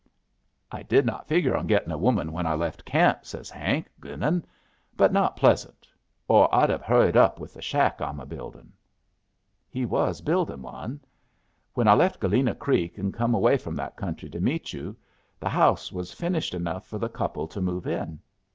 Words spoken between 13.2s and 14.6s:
away from that country to